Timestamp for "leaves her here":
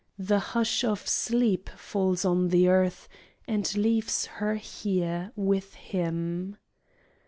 3.77-5.31